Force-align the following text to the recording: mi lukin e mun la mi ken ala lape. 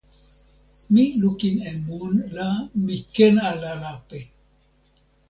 mi 0.93 1.03
lukin 1.21 1.55
e 1.69 1.71
mun 1.85 2.13
la 2.35 2.49
mi 2.83 2.95
ken 3.13 3.35
ala 3.49 3.71
lape. 3.81 4.19